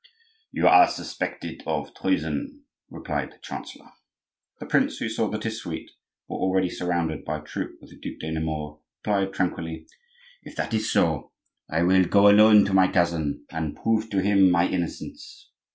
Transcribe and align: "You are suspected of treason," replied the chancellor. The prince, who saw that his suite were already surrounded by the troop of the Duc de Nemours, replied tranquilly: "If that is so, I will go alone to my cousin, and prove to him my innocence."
"You 0.51 0.67
are 0.67 0.87
suspected 0.87 1.61
of 1.67 1.93
treason," 1.93 2.63
replied 2.89 3.33
the 3.33 3.37
chancellor. 3.37 3.91
The 4.59 4.65
prince, 4.65 4.97
who 4.97 5.07
saw 5.07 5.29
that 5.29 5.43
his 5.43 5.61
suite 5.61 5.91
were 6.27 6.37
already 6.37 6.71
surrounded 6.71 7.23
by 7.23 7.37
the 7.37 7.45
troop 7.45 7.79
of 7.83 7.89
the 7.91 7.97
Duc 7.99 8.13
de 8.19 8.31
Nemours, 8.31 8.79
replied 9.05 9.31
tranquilly: 9.31 9.85
"If 10.41 10.55
that 10.55 10.73
is 10.73 10.91
so, 10.91 11.33
I 11.69 11.83
will 11.83 12.05
go 12.05 12.27
alone 12.29 12.65
to 12.65 12.73
my 12.73 12.87
cousin, 12.91 13.45
and 13.51 13.75
prove 13.75 14.09
to 14.09 14.23
him 14.23 14.49
my 14.49 14.67
innocence." 14.67 15.51